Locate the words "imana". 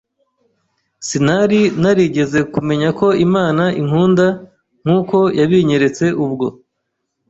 3.25-3.63